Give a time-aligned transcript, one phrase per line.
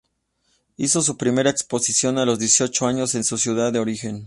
[0.77, 4.19] Hizo su primera exposición a los dieciocho años en su ciudad de origen.